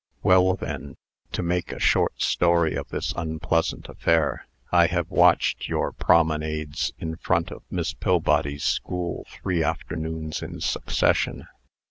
[0.23, 0.97] "Well, then,
[1.33, 7.17] to make a short story of this unpleasant affair, I have watched your promenades in
[7.17, 11.45] front of Miss Pillbody's school three afternoons in succession.